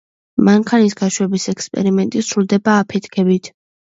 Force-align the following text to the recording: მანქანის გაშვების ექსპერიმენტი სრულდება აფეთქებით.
მანქანის 0.47 0.95
გაშვების 1.01 1.45
ექსპერიმენტი 1.53 2.25
სრულდება 2.31 2.79
აფეთქებით. 2.85 3.53